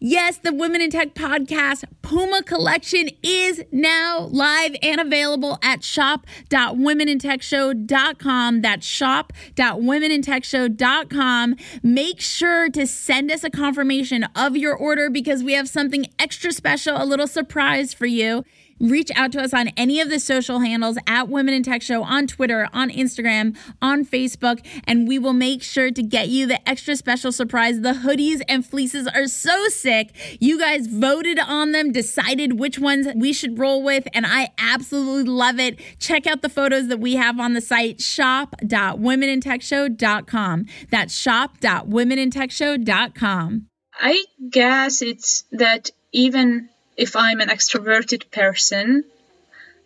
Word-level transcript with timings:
Yes, 0.00 0.38
the 0.38 0.54
Women 0.54 0.80
in 0.80 0.90
Tech 0.90 1.14
podcast 1.14 1.82
Puma 2.02 2.44
collection 2.44 3.08
is 3.20 3.64
now 3.72 4.28
live 4.30 4.76
and 4.80 5.00
available 5.00 5.58
at 5.60 5.82
shop.womenintechshow.com. 5.82 8.60
That's 8.60 8.86
shop.womenintechshow.com. 8.86 11.56
Make 11.82 12.20
sure 12.20 12.68
to 12.68 12.86
send 12.86 13.32
us 13.32 13.42
a 13.42 13.50
confirmation 13.50 14.22
of 14.36 14.56
your 14.56 14.76
order 14.76 15.10
because 15.10 15.42
we 15.42 15.54
have 15.54 15.68
something 15.68 16.06
extra 16.16 16.52
special, 16.52 16.94
a 16.96 17.02
little 17.04 17.26
surprise 17.26 17.92
for 17.92 18.06
you 18.06 18.44
reach 18.80 19.10
out 19.14 19.30
to 19.32 19.40
us 19.40 19.54
on 19.54 19.68
any 19.76 20.00
of 20.00 20.10
the 20.10 20.20
social 20.20 20.60
handles 20.60 20.96
at 21.06 21.28
Women 21.28 21.54
in 21.54 21.62
Tech 21.62 21.82
Show 21.82 22.02
on 22.02 22.26
Twitter, 22.26 22.68
on 22.72 22.90
Instagram, 22.90 23.56
on 23.80 24.04
Facebook, 24.04 24.66
and 24.84 25.06
we 25.08 25.18
will 25.18 25.32
make 25.32 25.62
sure 25.62 25.90
to 25.90 26.02
get 26.02 26.28
you 26.28 26.46
the 26.46 26.68
extra 26.68 26.94
special 26.96 27.32
surprise. 27.32 27.80
The 27.80 27.92
hoodies 27.92 28.42
and 28.48 28.66
fleeces 28.66 29.06
are 29.06 29.26
so 29.26 29.68
sick. 29.68 30.10
You 30.40 30.58
guys 30.58 30.86
voted 30.86 31.38
on 31.38 31.72
them, 31.72 31.92
decided 31.92 32.58
which 32.58 32.78
ones 32.78 33.06
we 33.16 33.32
should 33.32 33.58
roll 33.58 33.82
with, 33.82 34.06
and 34.12 34.26
I 34.26 34.50
absolutely 34.58 35.30
love 35.30 35.58
it. 35.58 35.80
Check 35.98 36.26
out 36.26 36.42
the 36.42 36.48
photos 36.48 36.88
that 36.88 37.00
we 37.00 37.14
have 37.14 37.38
on 37.40 37.54
the 37.54 37.60
site 37.60 38.00
shop.womenintechshow.com. 38.00 40.64
That's 40.90 41.14
shop.womenintechshow.com. 41.14 43.66
I 44.00 44.24
guess 44.48 45.02
it's 45.02 45.42
that 45.52 45.90
even 46.12 46.68
if 46.98 47.14
I'm 47.14 47.40
an 47.40 47.48
extroverted 47.48 48.30
person, 48.32 49.04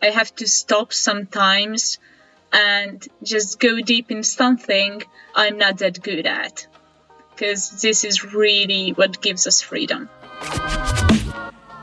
I 0.02 0.06
have 0.06 0.34
to 0.36 0.48
stop 0.48 0.94
sometimes 0.94 1.98
and 2.52 3.06
just 3.22 3.60
go 3.60 3.80
deep 3.80 4.10
in 4.10 4.22
something 4.22 5.02
I'm 5.34 5.58
not 5.58 5.78
that 5.78 6.02
good 6.02 6.26
at. 6.26 6.66
Because 7.30 7.82
this 7.82 8.04
is 8.04 8.24
really 8.24 8.90
what 8.90 9.20
gives 9.20 9.46
us 9.46 9.60
freedom. 9.60 10.08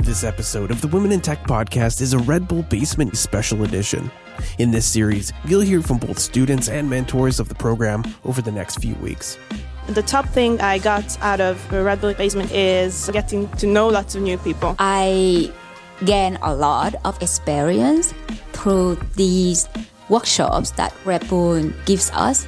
This 0.03 0.23
episode 0.23 0.71
of 0.71 0.81
the 0.81 0.87
Women 0.87 1.11
in 1.11 1.21
Tech 1.21 1.43
podcast 1.43 2.01
is 2.01 2.13
a 2.13 2.19
Red 2.19 2.47
Bull 2.47 2.63
Basement 2.63 3.15
Special 3.15 3.63
Edition. 3.63 4.11
In 4.57 4.71
this 4.71 4.87
series, 4.87 5.31
you'll 5.45 5.61
hear 5.61 5.81
from 5.83 5.99
both 5.99 6.17
students 6.17 6.69
and 6.69 6.89
mentors 6.89 7.39
of 7.39 7.49
the 7.49 7.55
program 7.55 8.03
over 8.25 8.41
the 8.41 8.51
next 8.51 8.77
few 8.77 8.95
weeks. 8.95 9.37
The 9.89 10.03
top 10.03 10.29
thing 10.29 10.61
I 10.61 10.77
got 10.77 11.19
out 11.19 11.41
of 11.41 11.71
Red 11.71 11.99
Bull 11.99 12.13
Basement 12.13 12.51
is 12.51 13.09
getting 13.11 13.49
to 13.57 13.65
know 13.65 13.87
lots 13.87 14.13
of 14.13 14.21
new 14.21 14.37
people. 14.37 14.75
I 14.77 15.51
gain 16.05 16.37
a 16.43 16.53
lot 16.53 16.93
of 17.03 17.19
experience 17.23 18.13
through 18.53 18.95
these 19.15 19.67
workshops 20.07 20.71
that 20.71 20.93
Red 21.05 21.27
Bull 21.27 21.69
gives 21.85 22.11
us 22.11 22.47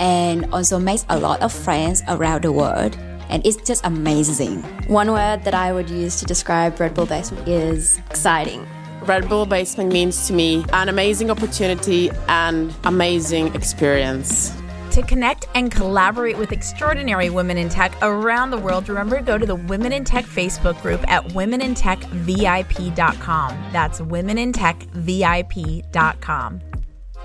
and 0.00 0.46
also 0.52 0.78
makes 0.78 1.04
a 1.10 1.18
lot 1.18 1.42
of 1.42 1.52
friends 1.52 2.02
around 2.08 2.42
the 2.42 2.52
world 2.52 2.96
and 3.28 3.46
it's 3.46 3.56
just 3.56 3.84
amazing. 3.84 4.62
One 4.88 5.12
word 5.12 5.44
that 5.44 5.54
I 5.54 5.72
would 5.72 5.90
use 5.90 6.18
to 6.20 6.24
describe 6.24 6.80
Red 6.80 6.94
Bull 6.94 7.06
Basement 7.06 7.46
is 7.46 7.98
exciting. 8.10 8.66
Red 9.02 9.28
Bull 9.28 9.46
Basement 9.46 9.92
means 9.92 10.26
to 10.26 10.32
me 10.32 10.64
an 10.72 10.88
amazing 10.88 11.30
opportunity 11.30 12.10
and 12.28 12.74
amazing 12.84 13.54
experience. 13.54 14.57
To 14.98 15.06
connect 15.06 15.46
and 15.54 15.70
collaborate 15.70 16.36
with 16.36 16.50
extraordinary 16.50 17.30
women 17.30 17.56
in 17.56 17.68
tech 17.68 17.92
around 18.02 18.50
the 18.50 18.58
world, 18.58 18.88
remember 18.88 19.18
to 19.18 19.22
go 19.22 19.38
to 19.38 19.46
the 19.46 19.54
Women 19.54 19.92
in 19.92 20.04
Tech 20.04 20.24
Facebook 20.24 20.82
group 20.82 21.08
at 21.08 21.24
womenintechvip.com. 21.28 23.70
That's 23.72 24.00
womenintechvip.com. 24.00 26.60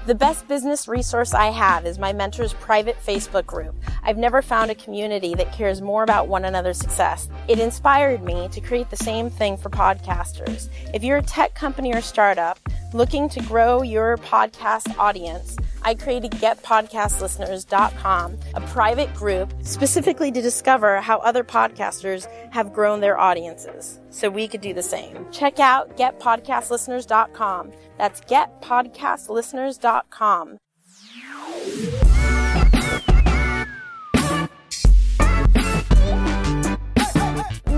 The 0.05 0.13
best 0.13 0.47
business 0.47 0.87
resource 0.87 1.33
I 1.33 1.47
have 1.47 1.87
is 1.87 1.97
my 1.97 2.13
mentor's 2.13 2.53
private 2.53 2.95
Facebook 3.03 3.47
group. 3.47 3.73
I've 4.03 4.17
never 4.17 4.43
found 4.43 4.69
a 4.69 4.75
community 4.75 5.33
that 5.33 5.51
cares 5.51 5.81
more 5.81 6.03
about 6.03 6.27
one 6.27 6.45
another's 6.45 6.77
success. 6.77 7.27
It 7.47 7.57
inspired 7.57 8.21
me 8.21 8.49
to 8.49 8.61
create 8.61 8.91
the 8.91 8.97
same 8.97 9.31
thing 9.31 9.57
for 9.57 9.71
podcasters. 9.71 10.69
If 10.93 11.03
you're 11.03 11.17
a 11.17 11.23
tech 11.23 11.55
company 11.55 11.91
or 11.91 12.01
startup 12.01 12.59
looking 12.93 13.27
to 13.29 13.41
grow 13.41 13.81
your 13.81 14.17
podcast 14.17 14.95
audience, 14.99 15.57
I 15.83 15.95
created 15.95 16.31
getpodcastlisteners.com, 16.31 18.39
a 18.53 18.61
private 18.61 19.13
group 19.13 19.53
specifically 19.61 20.31
to 20.31 20.41
discover 20.41 21.01
how 21.01 21.17
other 21.19 21.43
podcasters 21.43 22.31
have 22.51 22.71
grown 22.73 23.01
their 23.01 23.19
audiences 23.19 23.99
so 24.09 24.29
we 24.29 24.47
could 24.47 24.61
do 24.61 24.73
the 24.73 24.81
same. 24.81 25.29
Check 25.31 25.59
out 25.59 25.97
getpodcastlisteners.com. 25.97 27.73
That's 27.97 28.21
getpodcastlisteners.com. 28.21 30.57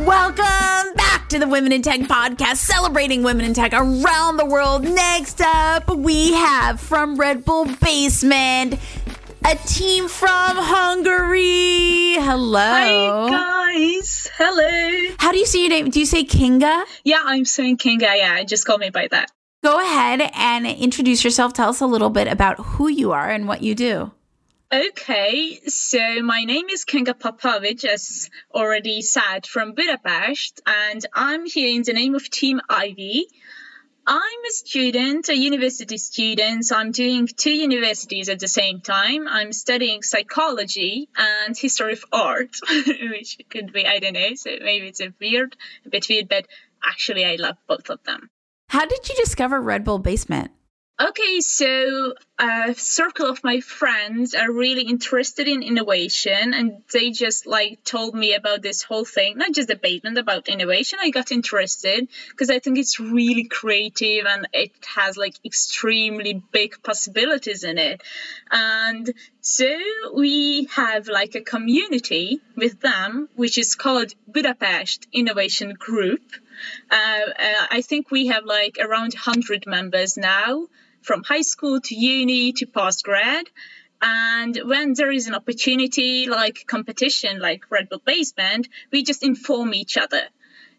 Welcome 0.05 0.74
to 1.35 1.39
the 1.39 1.47
Women 1.49 1.73
in 1.73 1.81
Tech 1.81 1.99
podcast, 1.99 2.55
celebrating 2.55 3.21
women 3.21 3.43
in 3.43 3.53
tech 3.53 3.73
around 3.73 4.37
the 4.37 4.45
world. 4.45 4.83
Next 4.85 5.41
up, 5.41 5.93
we 5.93 6.31
have 6.31 6.79
from 6.79 7.17
Red 7.17 7.43
Bull 7.43 7.65
Basement, 7.65 8.79
a 9.43 9.55
team 9.67 10.07
from 10.07 10.55
Hungary. 10.55 12.13
Hello. 12.23 13.27
Hi, 13.29 13.73
guys. 13.73 14.31
Hello. 14.37 15.15
How 15.19 15.33
do 15.33 15.37
you 15.37 15.45
say 15.45 15.59
your 15.59 15.69
name? 15.71 15.89
Do 15.89 15.99
you 15.99 16.05
say 16.05 16.23
Kinga? 16.23 16.85
Yeah, 17.03 17.19
I'm 17.25 17.43
saying 17.43 17.79
Kinga. 17.79 18.15
Yeah, 18.15 18.41
just 18.43 18.65
call 18.65 18.77
me 18.77 18.89
by 18.89 19.09
that. 19.11 19.29
Go 19.61 19.77
ahead 19.77 20.31
and 20.35 20.65
introduce 20.65 21.25
yourself. 21.25 21.51
Tell 21.51 21.67
us 21.67 21.81
a 21.81 21.85
little 21.85 22.11
bit 22.11 22.29
about 22.29 22.59
who 22.59 22.87
you 22.87 23.11
are 23.11 23.29
and 23.29 23.45
what 23.45 23.61
you 23.61 23.75
do. 23.75 24.13
Okay, 24.73 25.59
so 25.67 26.23
my 26.23 26.43
name 26.43 26.69
is 26.69 26.85
Kinga 26.85 27.13
Popovics, 27.13 27.85
as 27.85 28.29
already 28.51 29.03
said, 29.03 29.45
from 29.45 29.73
Budapest, 29.73 30.59
and 30.65 31.05
I'm 31.13 31.45
here 31.45 31.75
in 31.75 31.83
the 31.83 31.93
name 31.93 32.15
of 32.15 32.27
Team 32.31 32.59
Ivy. 32.67 33.27
I'm 34.07 34.45
a 34.47 34.51
student, 34.51 35.29
a 35.29 35.37
university 35.37 35.97
student. 35.97 36.65
So 36.65 36.75
I'm 36.75 36.91
doing 36.91 37.27
two 37.27 37.53
universities 37.53 38.29
at 38.29 38.39
the 38.39 38.47
same 38.47 38.81
time. 38.81 39.27
I'm 39.27 39.51
studying 39.51 40.03
psychology 40.03 41.09
and 41.15 41.57
history 41.57 41.93
of 41.93 42.05
art, 42.11 42.55
which 42.87 43.37
could 43.49 43.71
be, 43.71 43.85
I 43.85 43.99
don't 43.99 44.13
know, 44.13 44.33
so 44.35 44.51
maybe 44.61 44.87
it's 44.87 45.01
a 45.01 45.13
weird, 45.19 45.55
a 45.85 45.89
bit 45.89 46.07
weird, 46.09 46.27
but 46.27 46.47
actually 46.83 47.25
I 47.25 47.35
love 47.35 47.57
both 47.67 47.89
of 47.89 48.03
them. 48.03 48.29
How 48.69 48.85
did 48.85 49.09
you 49.09 49.15
discover 49.15 49.61
Red 49.61 49.83
Bull 49.83 49.99
Basement? 49.99 50.51
Okay, 50.97 51.41
so 51.41 52.13
a 52.39 52.73
circle 52.73 53.29
of 53.29 53.43
my 53.43 53.59
friends 53.59 54.33
are 54.33 54.49
really 54.49 54.83
interested 54.83 55.45
in 55.45 55.61
innovation, 55.61 56.53
and 56.53 56.83
they 56.93 57.11
just 57.11 57.45
like 57.45 57.83
told 57.83 58.15
me 58.15 58.33
about 58.33 58.61
this 58.61 58.81
whole 58.81 59.03
thing, 59.03 59.37
not 59.37 59.51
just 59.51 59.67
the 59.67 59.75
basement, 59.75 60.17
about 60.17 60.47
innovation. 60.47 60.99
I 61.01 61.09
got 61.09 61.33
interested 61.33 62.07
because 62.29 62.49
I 62.49 62.59
think 62.59 62.77
it's 62.77 62.97
really 62.97 63.43
creative 63.43 64.25
and 64.25 64.47
it 64.53 64.71
has 64.95 65.17
like 65.17 65.35
extremely 65.43 66.41
big 66.53 66.81
possibilities 66.81 67.65
in 67.65 67.77
it. 67.77 68.01
And 68.49 69.13
so 69.41 69.77
we 70.13 70.69
have 70.75 71.09
like 71.09 71.35
a 71.35 71.41
community 71.41 72.39
with 72.55 72.79
them, 72.79 73.27
which 73.35 73.57
is 73.57 73.75
called 73.75 74.13
Budapest 74.29 75.07
Innovation 75.11 75.73
Group. 75.73 76.21
Uh, 76.89 76.95
uh, 76.95 77.67
I 77.69 77.81
think 77.81 78.11
we 78.11 78.27
have 78.27 78.45
like 78.45 78.77
around 78.79 79.13
100 79.13 79.67
members 79.67 80.15
now 80.15 80.67
from 81.05 81.23
high 81.23 81.41
school 81.41 81.79
to 81.81 81.95
uni 81.95 82.51
to 82.53 82.65
post 82.65 83.03
grad. 83.03 83.45
And 84.01 84.59
when 84.65 84.93
there 84.93 85.11
is 85.11 85.27
an 85.27 85.35
opportunity 85.35 86.27
like 86.27 86.65
competition, 86.67 87.39
like 87.39 87.71
Red 87.71 87.89
Bull 87.89 88.01
Basement, 88.05 88.67
we 88.91 89.03
just 89.03 89.23
inform 89.23 89.73
each 89.73 89.97
other. 89.97 90.23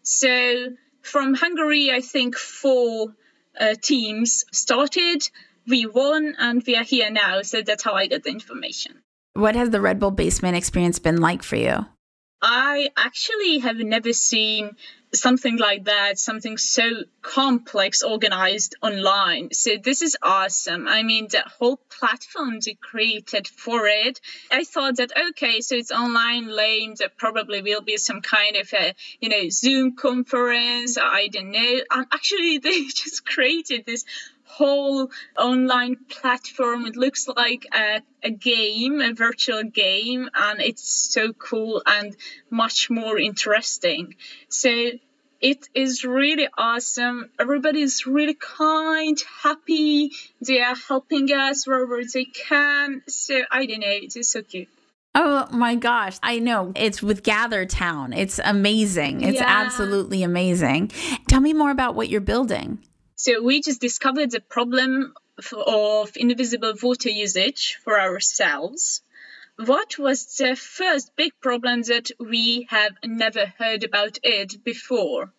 So 0.03 0.69
from 1.01 1.33
Hungary, 1.33 1.91
I 1.91 2.01
think 2.01 2.35
four 2.35 3.15
uh, 3.59 3.75
teams 3.81 4.45
started, 4.51 5.29
we 5.67 5.85
won, 5.85 6.35
and 6.37 6.63
we 6.65 6.75
are 6.75 6.83
here 6.83 7.09
now. 7.09 7.41
So 7.41 7.61
that's 7.61 7.83
how 7.83 7.93
I 7.93 8.07
got 8.07 8.23
the 8.23 8.29
information. 8.29 9.01
What 9.33 9.55
has 9.55 9.69
the 9.69 9.81
Red 9.81 9.99
Bull 9.99 10.11
Basement 10.11 10.55
experience 10.55 10.99
been 10.99 11.19
like 11.19 11.43
for 11.43 11.57
you? 11.57 11.85
I 12.41 12.89
actually 12.95 13.59
have 13.59 13.77
never 13.77 14.13
seen 14.13 14.75
something 15.13 15.57
like 15.57 15.85
that, 15.85 16.19
something 16.19 16.57
so 16.57 17.03
complex 17.21 18.03
organized 18.03 18.75
online. 18.81 19.53
So 19.53 19.71
this 19.81 20.01
is 20.01 20.17
awesome. 20.21 20.87
I 20.87 21.03
mean, 21.03 21.27
the 21.31 21.43
whole 21.59 21.77
platform 21.89 22.59
they 22.63 22.73
created 22.73 23.47
for 23.47 23.87
it, 23.87 24.19
I 24.51 24.63
thought 24.65 24.97
that, 24.97 25.11
okay, 25.29 25.61
so 25.61 25.75
it's 25.75 25.91
online 25.91 26.47
lame, 26.47 26.95
there 26.95 27.09
probably 27.15 27.61
will 27.61 27.81
be 27.81 27.97
some 27.97 28.21
kind 28.21 28.57
of 28.57 28.71
a, 28.73 28.93
you 29.19 29.29
know, 29.29 29.49
Zoom 29.49 29.95
conference. 29.95 30.97
I 30.97 31.27
don't 31.27 31.51
know. 31.51 31.79
And 31.91 32.05
actually, 32.11 32.57
they 32.63 32.83
just 32.83 33.25
created 33.25 33.85
this 33.85 34.05
whole 34.47 35.11
online 35.37 35.97
platform. 36.09 36.85
It 36.85 36.95
looks 36.95 37.27
like 37.27 37.67
a, 37.73 38.01
a 38.23 38.31
game, 38.31 39.01
a 39.01 39.13
virtual 39.13 39.63
game, 39.63 40.29
and 40.33 40.61
it's 40.61 40.89
so 41.13 41.33
cool 41.33 41.83
and 41.85 42.15
much 42.49 42.89
more 42.89 43.17
interesting. 43.19 44.15
So 44.49 44.91
it 45.39 45.69
is 45.75 46.03
really 46.03 46.47
awesome. 46.57 47.29
Everybody 47.39 47.81
is 47.81 48.07
really 48.07 48.33
kind, 48.33 49.17
happy. 49.43 50.11
They 50.41 50.61
are 50.61 50.75
helping 50.75 51.31
us 51.31 51.67
wherever 51.67 52.01
they 52.03 52.25
can. 52.25 53.03
So 53.07 53.41
I 53.51 53.65
don't 53.65 53.81
know, 53.81 53.87
it 53.87 54.15
is 54.15 54.29
so 54.29 54.41
cute. 54.41 54.69
Oh 55.19 55.47
my 55.51 55.75
gosh. 55.75 56.17
I 56.21 56.37
know. 56.39 56.71
It's 56.75 57.01
with 57.01 57.23
Gather 57.23 57.65
Town. 57.65 58.13
It's 58.13 58.39
amazing. 58.43 59.21
It's 59.21 59.39
yeah. 59.39 59.45
absolutely 59.47 60.21
amazing. 60.21 60.91
Tell 61.27 61.41
me 61.41 61.53
more 61.53 61.71
about 61.71 61.95
what 61.95 62.09
you're 62.09 62.21
building. 62.21 62.79
So 63.19 63.41
we 63.41 63.61
just 63.61 63.81
discovered 63.81 64.29
the 64.29 64.41
problem 64.41 65.15
of 65.51 66.11
invisible 66.15 66.75
water 66.83 67.09
usage 67.09 67.79
for 67.83 67.99
ourselves. 67.99 69.01
What 69.55 69.97
was 69.97 70.37
the 70.37 70.55
first 70.55 71.15
big 71.15 71.31
problem 71.41 71.81
that 71.81 72.11
we 72.19 72.67
have 72.69 72.91
never 73.03 73.47
heard 73.57 73.83
about 73.83 74.19
it 74.21 74.63
before? 74.63 75.33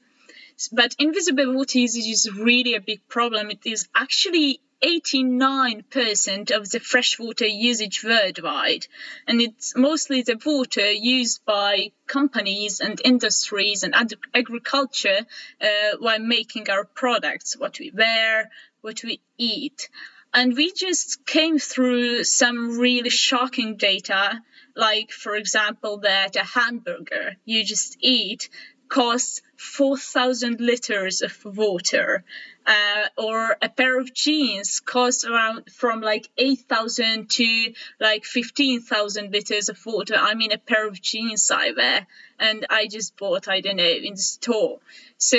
But 0.73 0.97
invisible 0.99 1.55
water 1.55 1.79
usage 1.79 2.09
is 2.09 2.29
really 2.33 2.75
a 2.75 2.81
big 2.81 3.07
problem. 3.07 3.49
It 3.53 3.65
is 3.65 3.89
actually 3.95 4.61
89% 4.83 6.51
of 6.51 6.71
the 6.71 6.79
freshwater 6.79 7.47
usage 7.47 8.05
worldwide, 8.05 8.87
and 9.27 9.41
it's 9.41 9.75
mostly 9.77 10.23
the 10.23 10.39
water 10.45 10.91
used 10.91 11.45
by 11.45 11.91
companies 12.07 12.81
and 12.81 13.01
industries 13.05 13.83
and 13.83 13.95
ag- 13.95 14.15
agriculture 14.35 15.27
uh, 15.61 15.97
while 15.99 16.21
making 16.21 16.71
our 16.71 16.85
products, 16.85 17.57
what 17.57 17.79
we 17.81 17.91
wear, 17.91 18.51
what 18.81 19.03
we 19.03 19.21
eat. 19.37 19.89
And 20.33 20.55
we 20.55 20.73
just 20.73 21.25
came 21.27 21.59
through 21.59 22.23
some 22.25 22.79
really 22.79 23.11
shocking 23.11 23.77
data, 23.77 24.43
like, 24.77 25.11
for 25.11 25.35
example, 25.35 25.99
that 25.99 26.37
a 26.37 26.45
hamburger 26.45 27.37
you 27.45 27.65
just 27.65 27.97
eat 28.01 28.49
costs 28.89 29.43
4,000 29.57 30.61
liters 30.61 31.23
of 31.23 31.45
water, 31.45 32.25
uh, 32.67 33.07
or 33.17 33.57
a 33.61 33.69
pair 33.69 33.99
of 33.99 34.15
jeans 34.15 34.81
costs 34.81 35.25
around 35.25 35.71
from 35.71 36.01
like 36.01 36.29
8,000 36.37 37.29
to 37.31 37.73
like 38.01 38.25
15,000 38.25 39.33
liters 39.33 39.69
of 39.69 39.85
water. 39.87 40.15
I 40.17 40.35
mean, 40.35 40.53
a 40.53 40.59
pair 40.59 40.87
of 40.87 41.01
jeans 41.01 41.51
I 41.51 41.73
wear, 41.73 42.07
and 42.39 42.67
I 42.71 42.87
just 42.87 43.17
bought, 43.17 43.49
I 43.49 43.61
don't 43.61 43.77
know, 43.77 43.85
in 43.85 44.15
the 44.15 44.21
store. 44.21 44.79
So 45.17 45.39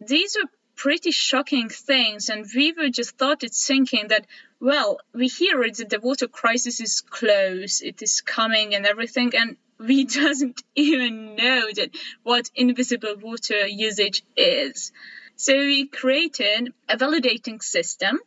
these 0.00 0.36
are 0.36 0.48
pretty 0.76 1.10
shocking 1.10 1.68
things, 1.68 2.30
and 2.30 2.46
we 2.54 2.72
were 2.72 2.88
just 2.88 3.10
started 3.10 3.52
thinking 3.52 4.08
that, 4.08 4.26
well, 4.60 4.98
we 5.12 5.28
hear 5.28 5.62
it 5.62 5.76
that 5.76 5.90
the 5.90 6.00
water 6.00 6.26
crisis 6.26 6.80
is 6.80 7.02
close, 7.02 7.82
it 7.82 8.00
is 8.00 8.22
coming, 8.22 8.74
and 8.74 8.86
everything, 8.86 9.32
and 9.36 9.56
we 9.80 10.04
doesn't 10.20 10.62
even 10.74 11.36
know 11.36 11.68
that 11.74 11.90
what 12.22 12.50
invisible 12.54 13.16
water 13.16 13.66
usage 13.66 14.22
is. 14.36 14.92
So 15.36 15.56
we 15.56 15.86
created 15.86 16.72
a 16.88 16.96
validating 16.96 17.62
system 17.62 18.20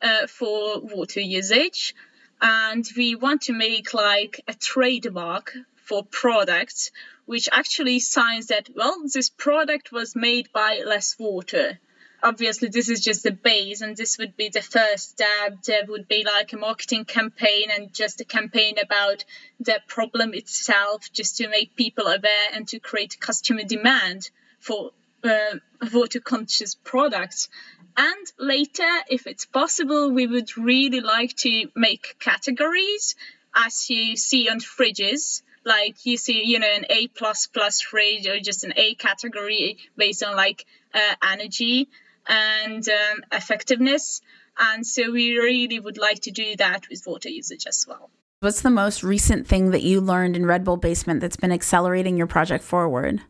uh, 0.00 0.26
for 0.26 0.80
water 0.80 1.20
usage, 1.20 1.94
and 2.40 2.86
we 2.96 3.14
want 3.14 3.42
to 3.42 3.52
make 3.52 3.92
like 3.92 4.40
a 4.48 4.54
trademark 4.54 5.54
for 5.84 6.04
products 6.04 6.90
which 7.26 7.48
actually 7.52 7.98
signs 7.98 8.46
that 8.46 8.68
well 8.74 9.02
this 9.12 9.28
product 9.28 9.92
was 9.92 10.16
made 10.16 10.50
by 10.52 10.82
less 10.86 11.16
water 11.18 11.78
obviously 12.22 12.68
this 12.68 12.88
is 12.88 13.00
just 13.00 13.22
the 13.22 13.32
base 13.32 13.80
and 13.80 13.96
this 13.96 14.18
would 14.18 14.36
be 14.36 14.48
the 14.48 14.62
first 14.62 15.10
step. 15.10 15.62
There 15.64 15.84
would 15.86 16.08
be 16.08 16.24
like 16.24 16.52
a 16.52 16.56
marketing 16.56 17.04
campaign 17.04 17.70
and 17.70 17.92
just 17.92 18.20
a 18.20 18.24
campaign 18.24 18.76
about 18.82 19.24
the 19.58 19.80
problem 19.86 20.34
itself 20.34 21.10
just 21.12 21.38
to 21.38 21.48
make 21.48 21.76
people 21.76 22.06
aware 22.06 22.48
and 22.52 22.66
to 22.68 22.78
create 22.78 23.20
customer 23.20 23.62
demand 23.62 24.30
for 24.58 24.90
uh, 25.24 25.56
water 25.92 26.20
conscious 26.20 26.74
products. 26.74 27.48
And 27.96 28.26
later 28.38 28.88
if 29.08 29.26
it's 29.26 29.46
possible 29.46 30.10
we 30.10 30.26
would 30.26 30.56
really 30.56 31.00
like 31.00 31.36
to 31.38 31.68
make 31.74 32.16
categories 32.18 33.14
as 33.54 33.90
you 33.90 34.16
see 34.16 34.48
on 34.48 34.60
fridges. 34.60 35.42
Like 35.64 36.06
you 36.06 36.16
see 36.16 36.44
you 36.44 36.58
know 36.58 36.72
an 36.74 36.86
a 36.88 37.08
plus 37.08 37.46
plus 37.46 37.82
fridge 37.82 38.26
or 38.26 38.40
just 38.40 38.64
an 38.64 38.72
a 38.76 38.94
category 38.94 39.76
based 39.96 40.22
on 40.22 40.34
like 40.34 40.64
uh, 40.94 41.14
energy 41.22 41.88
and 42.26 42.88
um, 42.88 43.24
effectiveness. 43.32 44.20
And 44.58 44.86
so 44.86 45.10
we 45.10 45.38
really 45.38 45.80
would 45.80 45.98
like 45.98 46.20
to 46.22 46.30
do 46.30 46.56
that 46.56 46.88
with 46.90 47.02
water 47.06 47.28
usage 47.28 47.66
as 47.66 47.86
well. 47.88 48.10
What's 48.40 48.62
the 48.62 48.70
most 48.70 49.02
recent 49.02 49.46
thing 49.46 49.70
that 49.70 49.82
you 49.82 50.00
learned 50.00 50.36
in 50.36 50.46
Red 50.46 50.64
Bull 50.64 50.76
Basement 50.76 51.20
that's 51.20 51.36
been 51.36 51.52
accelerating 51.52 52.16
your 52.16 52.26
project 52.26 52.64
forward? 52.64 53.20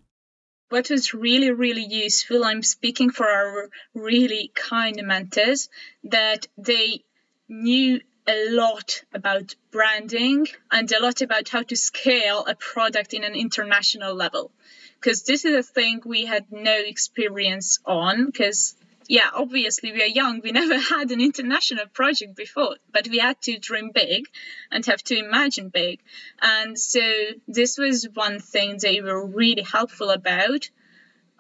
What 0.68 0.88
was 0.88 1.12
really, 1.12 1.50
really 1.50 1.84
useful, 1.84 2.44
I'm 2.44 2.62
speaking 2.62 3.10
for 3.10 3.26
our 3.26 3.70
really 3.92 4.52
kind 4.54 5.00
mentors, 5.04 5.68
that 6.04 6.46
they 6.56 7.02
knew 7.48 8.00
a 8.28 8.50
lot 8.50 9.02
about 9.12 9.56
branding 9.72 10.46
and 10.70 10.90
a 10.92 11.02
lot 11.02 11.22
about 11.22 11.48
how 11.48 11.62
to 11.62 11.74
scale 11.74 12.44
a 12.46 12.54
product 12.54 13.12
in 13.12 13.24
an 13.24 13.34
international 13.34 14.14
level. 14.14 14.52
Because 15.00 15.24
this 15.24 15.44
is 15.44 15.56
a 15.56 15.68
thing 15.68 16.02
we 16.04 16.26
had 16.26 16.52
no 16.52 16.76
experience 16.76 17.80
on, 17.84 18.26
because 18.26 18.76
yeah, 19.10 19.28
obviously 19.34 19.90
we 19.90 20.02
are 20.04 20.16
young. 20.20 20.40
We 20.40 20.52
never 20.62 20.78
had 20.78 21.10
an 21.10 21.20
international 21.20 21.86
project 21.86 22.36
before, 22.36 22.76
but 22.92 23.08
we 23.08 23.18
had 23.18 23.40
to 23.42 23.58
dream 23.58 23.90
big 23.92 24.28
and 24.70 24.86
have 24.86 25.02
to 25.04 25.18
imagine 25.18 25.68
big. 25.68 25.98
And 26.40 26.78
so 26.78 27.00
this 27.48 27.76
was 27.76 28.08
one 28.14 28.38
thing 28.38 28.78
they 28.80 29.00
were 29.00 29.26
really 29.26 29.62
helpful 29.62 30.10
about. 30.10 30.70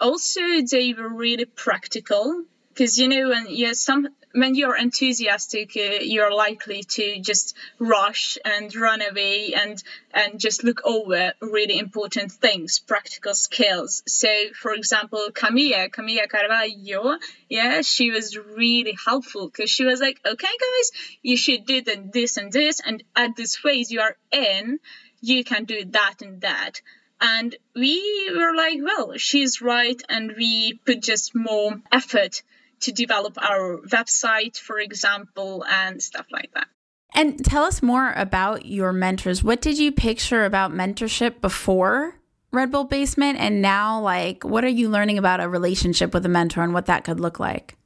Also, 0.00 0.40
they 0.68 0.94
were 0.94 1.08
really 1.08 1.44
practical 1.44 2.42
because 2.70 2.98
you 2.98 3.06
know 3.06 3.28
when 3.28 3.46
you 3.46 3.72
some 3.74 4.08
when 4.32 4.54
you're 4.54 4.76
enthusiastic, 4.76 5.76
uh, 5.76 6.02
you're 6.02 6.32
likely 6.32 6.84
to 6.84 7.20
just 7.20 7.56
rush 7.78 8.38
and 8.44 8.74
run 8.74 9.02
away 9.02 9.52
and 9.54 9.82
and 10.12 10.38
just 10.38 10.62
look 10.62 10.80
over 10.84 11.32
really 11.40 11.78
important 11.78 12.30
things, 12.32 12.78
practical 12.78 13.34
skills. 13.34 14.02
So, 14.06 14.28
for 14.54 14.72
example, 14.74 15.28
Camilla, 15.34 15.88
Camilla 15.88 16.28
Carvalho, 16.28 17.18
yeah, 17.48 17.82
she 17.82 18.10
was 18.10 18.36
really 18.36 18.96
helpful 19.04 19.48
because 19.48 19.70
she 19.70 19.84
was 19.84 20.00
like, 20.00 20.20
okay, 20.24 20.46
guys, 20.46 21.16
you 21.22 21.36
should 21.36 21.66
do 21.66 21.82
this 21.82 22.36
and 22.36 22.52
this, 22.52 22.80
and 22.80 23.02
at 23.16 23.36
this 23.36 23.56
phase 23.56 23.90
you 23.90 24.00
are 24.00 24.16
in, 24.30 24.78
you 25.20 25.44
can 25.44 25.64
do 25.64 25.84
that 25.86 26.22
and 26.22 26.40
that. 26.42 26.80
And 27.20 27.54
we 27.74 28.30
were 28.34 28.54
like, 28.56 28.78
well, 28.82 29.18
she's 29.18 29.60
right, 29.60 30.00
and 30.08 30.32
we 30.36 30.74
put 30.86 31.02
just 31.02 31.34
more 31.34 31.80
effort 31.92 32.42
to 32.80 32.92
develop 32.92 33.36
our 33.42 33.78
website, 33.78 34.58
for 34.58 34.78
example, 34.78 35.64
and 35.68 36.02
stuff 36.02 36.26
like 36.30 36.50
that. 36.54 36.68
And 37.14 37.44
tell 37.44 37.64
us 37.64 37.82
more 37.82 38.12
about 38.16 38.66
your 38.66 38.92
mentors. 38.92 39.42
What 39.42 39.60
did 39.60 39.78
you 39.78 39.92
picture 39.92 40.44
about 40.44 40.72
mentorship 40.72 41.40
before 41.40 42.14
Red 42.52 42.70
Bull 42.70 42.84
Basement? 42.84 43.38
And 43.40 43.60
now, 43.60 44.00
like, 44.00 44.44
what 44.44 44.64
are 44.64 44.68
you 44.68 44.88
learning 44.88 45.18
about 45.18 45.40
a 45.40 45.48
relationship 45.48 46.14
with 46.14 46.24
a 46.24 46.28
mentor 46.28 46.62
and 46.62 46.72
what 46.72 46.86
that 46.86 47.04
could 47.04 47.20
look 47.20 47.40
like? 47.40 47.76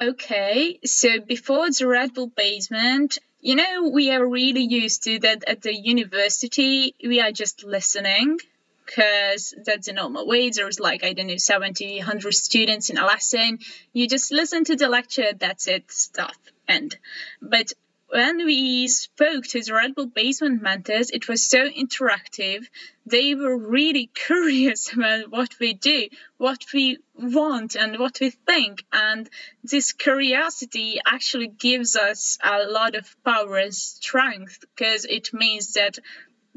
Okay, 0.00 0.78
so 0.84 1.20
before 1.20 1.70
the 1.70 1.86
Red 1.86 2.14
Bull 2.14 2.28
Basement, 2.28 3.18
you 3.40 3.56
know, 3.56 3.90
we 3.92 4.10
are 4.10 4.26
really 4.26 4.64
used 4.64 5.04
to 5.04 5.18
that 5.20 5.44
at 5.46 5.62
the 5.62 5.74
university, 5.74 6.94
we 7.02 7.20
are 7.20 7.32
just 7.32 7.64
listening 7.64 8.38
because 8.86 9.54
that's 9.64 9.86
the 9.86 9.92
normal 9.92 10.26
way. 10.26 10.50
There's 10.50 10.80
like, 10.80 11.04
I 11.04 11.12
don't 11.12 11.26
know, 11.26 11.36
70, 11.36 11.98
100 11.98 12.34
students 12.34 12.90
in 12.90 12.98
a 12.98 13.04
lesson. 13.04 13.58
You 13.92 14.08
just 14.08 14.32
listen 14.32 14.64
to 14.64 14.76
the 14.76 14.88
lecture, 14.88 15.32
that's 15.38 15.66
it, 15.68 15.90
stuff. 15.90 16.36
And, 16.68 16.96
but 17.42 17.72
when 18.08 18.36
we 18.44 18.86
spoke 18.86 19.44
to 19.44 19.60
the 19.60 19.74
Red 19.74 19.94
Bull 19.96 20.06
Basement 20.06 20.62
mentors, 20.62 21.10
it 21.10 21.28
was 21.28 21.42
so 21.42 21.68
interactive. 21.68 22.64
They 23.04 23.34
were 23.34 23.56
really 23.56 24.06
curious 24.14 24.92
about 24.92 25.30
what 25.30 25.58
we 25.58 25.74
do, 25.74 26.08
what 26.36 26.64
we 26.72 26.98
want, 27.14 27.74
and 27.74 27.98
what 27.98 28.18
we 28.20 28.30
think. 28.30 28.84
And 28.92 29.28
this 29.64 29.92
curiosity 29.92 31.00
actually 31.04 31.48
gives 31.48 31.96
us 31.96 32.38
a 32.42 32.64
lot 32.64 32.94
of 32.94 33.16
power 33.24 33.58
and 33.58 33.74
strength 33.74 34.60
because 34.60 35.04
it 35.04 35.34
means 35.34 35.72
that 35.72 35.98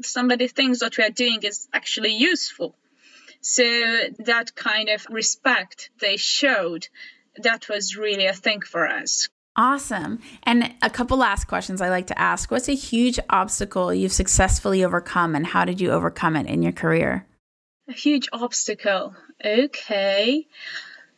somebody 0.02 0.48
thinks 0.48 0.82
what 0.82 0.96
we 0.96 1.04
are 1.04 1.10
doing 1.10 1.42
is 1.42 1.68
actually 1.72 2.14
useful. 2.14 2.74
So 3.40 3.62
that 4.18 4.54
kind 4.54 4.88
of 4.88 5.06
respect 5.10 5.90
they 6.00 6.16
showed, 6.16 6.88
that 7.42 7.68
was 7.68 7.96
really 7.96 8.26
a 8.26 8.34
thing 8.34 8.60
for 8.60 8.86
us. 8.86 9.28
Awesome. 9.56 10.20
And 10.44 10.74
a 10.82 10.90
couple 10.90 11.16
last 11.16 11.46
questions 11.46 11.80
I 11.80 11.88
like 11.88 12.06
to 12.08 12.18
ask. 12.18 12.50
What's 12.50 12.68
a 12.68 12.74
huge 12.74 13.18
obstacle 13.28 13.92
you've 13.92 14.12
successfully 14.12 14.84
overcome 14.84 15.34
and 15.34 15.46
how 15.46 15.64
did 15.64 15.80
you 15.80 15.90
overcome 15.90 16.36
it 16.36 16.46
in 16.46 16.62
your 16.62 16.72
career? 16.72 17.26
A 17.88 17.92
huge 17.92 18.28
obstacle. 18.32 19.14
Okay. 19.44 20.46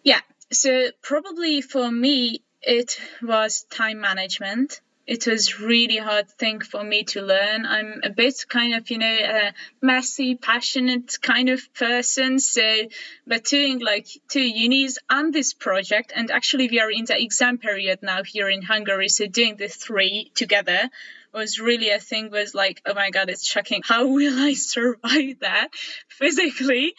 Yeah. 0.02 0.20
So 0.50 0.90
probably 1.02 1.60
for 1.60 1.90
me, 1.90 2.42
it 2.62 2.98
was 3.20 3.64
time 3.64 4.00
management 4.00 4.80
it 5.06 5.26
was 5.26 5.60
really 5.60 5.96
hard 5.96 6.28
thing 6.30 6.60
for 6.60 6.82
me 6.84 7.02
to 7.04 7.22
learn. 7.22 7.66
I'm 7.66 8.00
a 8.04 8.10
bit 8.10 8.44
kind 8.48 8.74
of, 8.74 8.88
you 8.90 8.98
know, 8.98 9.06
a 9.06 9.52
messy, 9.80 10.36
passionate 10.36 11.18
kind 11.20 11.48
of 11.48 11.60
person. 11.74 12.38
So, 12.38 12.88
but 13.26 13.44
doing 13.44 13.80
like 13.80 14.06
two 14.28 14.42
unis 14.42 14.98
and 15.10 15.34
this 15.34 15.54
project, 15.54 16.12
and 16.14 16.30
actually 16.30 16.68
we 16.68 16.80
are 16.80 16.90
in 16.90 17.04
the 17.04 17.20
exam 17.20 17.58
period 17.58 17.98
now 18.02 18.22
here 18.22 18.48
in 18.48 18.62
Hungary. 18.62 19.08
So 19.08 19.26
doing 19.26 19.56
the 19.56 19.68
three 19.68 20.30
together 20.34 20.88
was 21.34 21.58
really 21.58 21.90
a 21.90 21.98
thing 21.98 22.30
was 22.30 22.54
like, 22.54 22.80
oh 22.86 22.94
my 22.94 23.10
God, 23.10 23.28
it's 23.28 23.46
shocking. 23.46 23.82
How 23.84 24.06
will 24.06 24.38
I 24.38 24.54
survive 24.54 25.40
that 25.40 25.68
physically? 26.08 26.94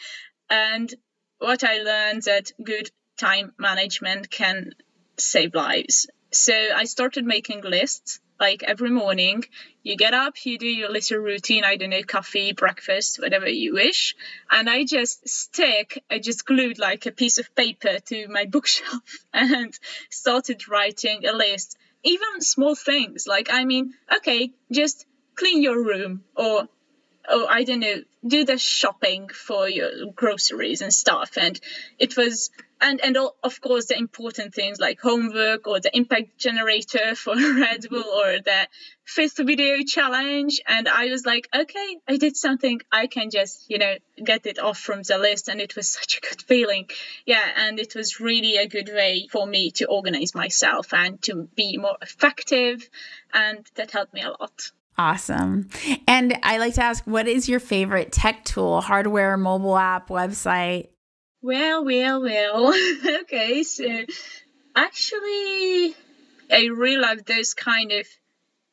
And 0.49 0.93
what 1.39 1.63
I 1.63 1.77
learned 1.77 2.23
that 2.23 2.51
good 2.61 2.89
time 3.17 3.53
management 3.57 4.29
can 4.29 4.71
save 5.17 5.55
lives 5.55 6.07
so 6.33 6.53
I 6.53 6.85
started 6.85 7.25
making 7.25 7.61
lists 7.61 8.19
like 8.39 8.63
every 8.63 8.89
morning. 8.89 9.43
You 9.83 9.95
get 9.95 10.13
up, 10.13 10.33
you 10.45 10.57
do 10.57 10.67
your 10.67 10.89
little 10.89 11.19
routine, 11.19 11.63
I 11.63 11.75
don't 11.75 11.91
know, 11.91 12.03
coffee, 12.03 12.53
breakfast, 12.53 13.19
whatever 13.19 13.47
you 13.47 13.73
wish. 13.73 14.15
And 14.49 14.69
I 14.69 14.83
just 14.83 15.27
stick, 15.27 16.03
I 16.09 16.19
just 16.19 16.45
glued 16.45 16.79
like 16.79 17.05
a 17.05 17.11
piece 17.11 17.37
of 17.37 17.53
paper 17.55 17.99
to 17.99 18.27
my 18.27 18.45
bookshelf 18.53 19.25
and 19.33 19.77
started 20.09 20.67
writing 20.67 21.25
a 21.25 21.33
list. 21.33 21.77
Even 22.03 22.41
small 22.41 22.75
things 22.75 23.27
like, 23.27 23.49
I 23.51 23.63
mean, 23.65 23.93
okay, 24.17 24.51
just 24.71 25.05
clean 25.35 25.61
your 25.61 25.81
room 25.81 26.23
or 26.35 26.67
oh 27.27 27.47
i 27.47 27.63
don't 27.63 27.79
know. 27.79 28.01
Do 28.25 28.45
the 28.45 28.57
shopping 28.57 29.27
for 29.27 29.67
your 29.67 29.89
groceries 30.15 30.81
and 30.81 30.93
stuff. 30.93 31.37
And 31.37 31.59
it 31.99 32.15
was 32.15 32.51
and 32.79 33.01
and 33.03 33.17
of 33.17 33.59
course 33.59 33.87
the 33.87 33.97
important 33.97 34.53
things 34.53 34.79
like 34.79 35.01
homework 35.01 35.67
or 35.67 35.81
the 35.81 35.95
impact 35.95 36.37
generator 36.37 37.15
for 37.23 37.35
red 37.35 37.85
bull 37.89 38.03
or 38.03 38.39
the 38.39 38.67
fifth 39.03 39.37
video 39.37 39.83
challenge. 39.85 40.61
And 40.65 40.87
i 40.87 41.05
was 41.07 41.25
like 41.25 41.49
okay 41.53 41.97
i 42.07 42.15
did 42.17 42.37
something. 42.37 42.79
I 42.91 43.07
can 43.07 43.29
just 43.29 43.69
you 43.69 43.77
know 43.77 43.95
get 44.23 44.45
it 44.45 44.59
off 44.59 44.79
from 44.79 45.01
the 45.01 45.17
list. 45.17 45.49
And 45.49 45.59
it 45.59 45.75
was 45.75 45.87
such 45.99 46.17
a 46.17 46.21
good 46.21 46.41
feeling. 46.41 46.89
Yeah 47.25 47.47
and 47.57 47.79
it 47.79 47.93
was 47.95 48.21
really 48.21 48.55
a 48.57 48.67
good 48.67 48.89
way 48.89 49.27
for 49.31 49.45
me 49.45 49.71
to 49.71 49.85
organize 49.85 50.33
myself 50.33 50.93
and 50.93 51.21
to 51.23 51.49
be 51.55 51.77
more 51.77 51.97
effective. 52.01 52.87
And 53.33 53.65
that 53.75 53.91
helped 53.91 54.13
me 54.13 54.21
a 54.21 54.29
lot 54.29 54.71
Awesome. 54.97 55.69
And 56.07 56.37
I 56.43 56.57
like 56.57 56.75
to 56.75 56.83
ask, 56.83 57.03
what 57.05 57.27
is 57.27 57.49
your 57.49 57.59
favorite 57.59 58.11
tech 58.11 58.45
tool, 58.45 58.81
hardware, 58.81 59.37
mobile 59.37 59.77
app, 59.77 60.09
website? 60.09 60.89
Well, 61.41 61.83
well, 61.83 62.21
well. 62.21 62.73
okay, 63.21 63.63
so 63.63 64.05
actually, 64.75 65.95
I 66.51 66.65
really 66.71 66.97
love 66.97 67.25
those 67.25 67.53
kind 67.53 67.91
of 67.91 68.07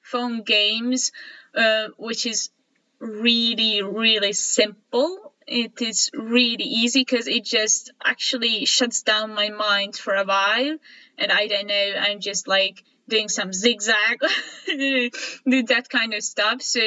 phone 0.02 0.42
games, 0.42 1.10
uh, 1.54 1.88
which 1.96 2.26
is 2.26 2.50
really, 2.98 3.82
really 3.82 4.34
simple. 4.34 5.32
It 5.46 5.80
is 5.80 6.10
really 6.12 6.64
easy 6.64 7.00
because 7.00 7.26
it 7.26 7.44
just 7.44 7.92
actually 8.04 8.66
shuts 8.66 9.02
down 9.02 9.34
my 9.34 9.48
mind 9.48 9.96
for 9.96 10.14
a 10.14 10.24
while. 10.24 10.76
And 11.18 11.32
I 11.32 11.46
don't 11.46 11.66
know, 11.66 11.92
I'm 11.98 12.20
just 12.20 12.46
like 12.46 12.84
doing 13.10 13.28
some 13.28 13.52
zigzag, 13.52 14.20
do 14.66 15.62
that 15.64 15.88
kind 15.90 16.14
of 16.14 16.22
stuff. 16.22 16.62
So 16.62 16.80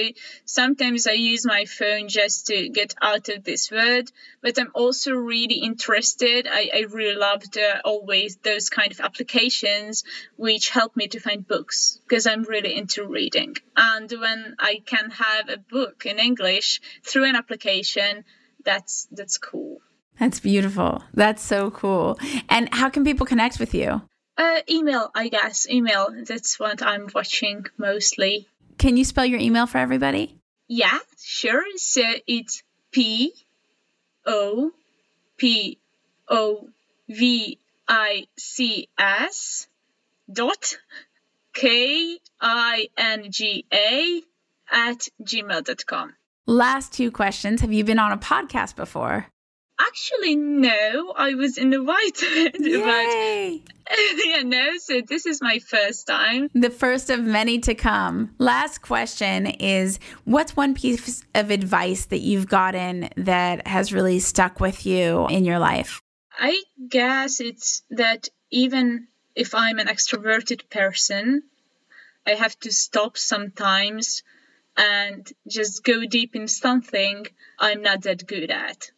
sometimes 0.46 1.06
I 1.06 1.12
use 1.12 1.46
my 1.46 1.66
phone 1.66 2.08
just 2.08 2.48
to 2.48 2.70
get 2.70 2.96
out 3.02 3.30
of 3.30 3.44
this 3.44 3.70
word, 3.70 4.12
but 4.42 4.58
I'm 4.58 4.72
also 4.74 5.14
really 5.14 5.56
interested. 5.56 6.48
I, 6.50 6.72
I 6.74 6.86
really 6.90 7.16
loved 7.16 7.58
uh, 7.58 7.82
always 7.86 8.38
those 8.38 8.70
kind 8.70 8.92
of 8.92 9.00
applications 9.02 10.04
which 10.38 10.70
help 10.70 10.96
me 10.96 11.08
to 11.10 11.20
find 11.20 11.48
books 11.48 12.00
because 12.08 12.26
I'm 12.26 12.44
really 12.44 12.76
into 12.76 13.06
reading. 13.06 13.56
And 13.76 14.10
when 14.12 14.56
I 14.60 14.82
can 14.86 15.12
have 15.12 15.50
a 15.50 15.58
book 15.58 16.06
in 16.06 16.18
English 16.20 16.82
through 17.04 17.26
an 17.26 17.36
application, 17.36 18.24
that's 18.64 19.08
that's 19.12 19.38
cool. 19.38 19.82
That's 20.20 20.40
beautiful. 20.40 21.04
That's 21.14 21.42
so 21.44 21.72
cool. 21.72 22.20
And 22.50 22.74
how 22.74 22.90
can 22.90 23.04
people 23.04 23.26
connect 23.26 23.60
with 23.60 23.74
you? 23.74 24.02
Uh, 24.38 24.62
email, 24.70 25.12
I 25.14 25.28
guess. 25.28 25.68
Email. 25.70 26.08
That's 26.26 26.60
what 26.60 26.82
I'm 26.82 27.10
watching 27.14 27.66
mostly. 27.78 28.48
Can 28.78 28.98
you 28.98 29.06
spell 29.06 29.26
your 29.26 29.40
email 29.40 29.68
for 29.68 29.78
everybody? 29.78 30.38
Yeah, 30.68 30.98
sure. 31.20 31.64
So 31.78 32.04
it's 32.26 32.64
P 32.92 33.34
O 34.26 34.72
P 35.38 35.78
O 36.28 36.70
V 37.10 37.60
I 37.88 38.28
C 38.38 38.88
S 38.98 39.68
dot 40.32 40.78
K 41.54 42.18
I 42.42 42.88
N 42.98 43.32
G 43.32 43.66
A 43.72 44.22
at 44.72 45.08
gmail.com. 45.22 46.14
Last 46.46 46.92
two 46.92 47.12
questions. 47.12 47.62
Have 47.62 47.72
you 47.72 47.84
been 47.84 48.00
on 48.00 48.12
a 48.12 48.18
podcast 48.18 48.76
before? 48.76 49.28
Actually, 49.80 50.36
no. 50.36 51.14
I 51.16 51.34
was 51.34 51.58
invited, 51.58 52.56
Yay! 52.60 53.62
but 53.66 53.98
yeah, 54.26 54.42
no. 54.44 54.78
So 54.78 55.02
this 55.02 55.26
is 55.26 55.42
my 55.42 55.60
first 55.60 56.08
time. 56.08 56.50
The 56.54 56.70
first 56.70 57.10
of 57.10 57.22
many 57.22 57.60
to 57.60 57.74
come. 57.74 58.36
Last 58.38 58.82
question 58.82 59.48
is: 59.48 60.00
What's 60.26 60.56
one 60.56 60.76
piece 60.76 61.24
of 61.34 61.52
advice 61.52 62.06
that 62.06 62.20
you've 62.20 62.48
gotten 62.48 63.10
that 63.18 63.68
has 63.68 63.92
really 63.92 64.20
stuck 64.20 64.60
with 64.60 64.86
you 64.86 65.28
in 65.28 65.44
your 65.44 65.60
life? 65.60 66.02
I 66.38 66.62
guess 66.90 67.40
it's 67.40 67.84
that 67.92 68.30
even 68.52 69.08
if 69.36 69.56
I'm 69.56 69.80
an 69.80 69.88
extroverted 69.88 70.70
person, 70.70 71.44
I 72.26 72.32
have 72.32 72.58
to 72.60 72.72
stop 72.72 73.18
sometimes 73.18 74.24
and 74.78 75.32
just 75.48 75.84
go 75.84 76.06
deep 76.06 76.36
in 76.36 76.48
something 76.48 77.28
I'm 77.60 77.82
not 77.82 78.04
that 78.04 78.26
good 78.26 78.50
at 78.50 78.92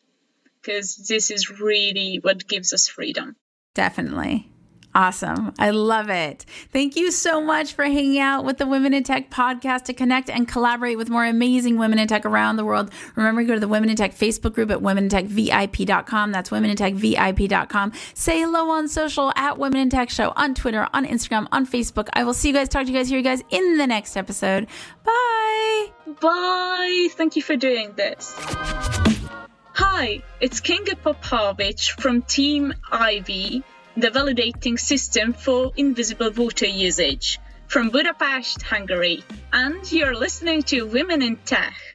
because 0.65 0.95
this 1.07 1.29
is 1.31 1.60
really 1.60 2.19
what 2.22 2.48
gives 2.48 2.74
us 2.74 2.88
freedom. 2.88 3.36
Definitely. 3.74 4.51
Awesome. 4.95 5.53
I 5.60 5.72
love 5.72 6.10
it. 6.10 6.45
Thank 6.72 6.95
you 6.95 7.12
so 7.12 7.41
much 7.41 7.74
for 7.74 7.84
hanging 7.84 8.17
out 8.17 8.45
with 8.45 8.60
the 8.60 8.65
Women 8.65 8.93
in 8.93 9.03
Tech 9.03 9.29
podcast 9.29 9.84
to 9.86 9.93
connect 9.93 10.29
and 10.29 10.48
collaborate 10.48 10.98
with 10.98 11.10
more 11.10 11.25
amazing 11.25 11.77
women 11.77 12.00
in 12.00 12.07
tech 12.07 12.25
around 12.25 12.55
the 12.55 12.63
world. 12.63 12.91
Remember 13.17 13.41
to 13.41 13.48
go 13.48 13.53
to 13.55 13.60
the 13.60 13.67
Women 13.67 13.89
in 13.89 13.98
Tech 13.98 14.15
Facebook 14.15 14.53
group 14.53 14.72
at 14.72 14.79
womenintechvip.com. 14.79 16.31
That's 16.31 16.50
womenintechvip.com. 16.50 17.91
Say 18.13 18.39
hello 18.39 18.69
on 18.69 18.88
social 18.88 19.34
at 19.36 19.57
Women 19.57 19.81
in 19.81 19.89
Tech 19.89 20.10
Show 20.10 20.31
on 20.38 20.55
Twitter, 20.55 20.88
on 20.93 21.05
Instagram, 21.05 21.50
on 21.51 21.67
Facebook. 21.67 22.07
I 22.13 22.24
will 22.24 22.34
see 22.34 22.48
you 22.48 22.53
guys, 22.53 22.69
talk 22.69 22.86
to 22.86 22.91
you 22.91 22.98
guys, 22.98 23.10
hear 23.10 23.17
you 23.17 23.24
guys 23.24 23.43
in 23.50 23.77
the 23.77 23.88
next 23.88 24.15
episode. 24.15 24.65
Bye. 25.03 25.88
Bye. 26.22 27.10
Thank 27.12 27.36
you 27.36 27.41
for 27.41 27.57
doing 27.57 27.91
this. 27.98 28.34
Hi, 29.98 30.24
it's 30.42 30.60
Kinga 30.60 30.96
Popovics 31.02 31.90
from 31.90 32.22
Team 32.22 32.74
Ivy, 32.92 33.64
the 33.96 34.10
validating 34.10 34.78
system 34.78 35.32
for 35.32 35.72
invisible 35.78 36.32
water 36.32 36.66
usage, 36.66 37.40
from 37.68 37.92
Budapest, 37.92 38.62
Hungary, 38.62 39.24
and 39.54 39.90
you're 39.90 40.14
listening 40.14 40.64
to 40.64 40.86
Women 40.86 41.22
in 41.22 41.38
Tech. 41.38 41.95